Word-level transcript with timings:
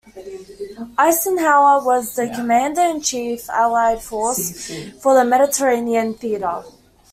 Eisenhower 0.97 1.85
was 1.85 2.15
the 2.15 2.27
Commander-in-Chief, 2.27 3.47
Allied 3.51 4.01
Force 4.01 4.71
for 4.99 5.13
the 5.13 5.23
Mediterranean 5.23 6.15
theatre. 6.15 6.63